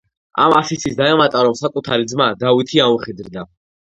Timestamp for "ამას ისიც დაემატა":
0.43-1.43